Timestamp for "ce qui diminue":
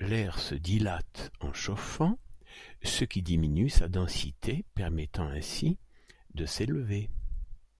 2.82-3.70